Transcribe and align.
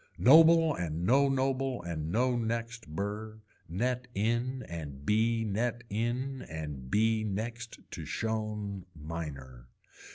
Noble 0.17 0.73
and 0.73 1.05
no 1.05 1.29
noble 1.29 1.83
and 1.83 2.11
no 2.11 2.35
next 2.35 2.87
burr, 2.87 3.39
net 3.69 4.07
in 4.15 4.63
and 4.67 5.05
bee 5.05 5.43
net 5.43 5.83
in 5.91 6.41
and 6.49 6.89
bee 6.89 7.23
next 7.23 7.77
to 7.91 8.03
shown 8.05 8.87
miner. 8.95 9.67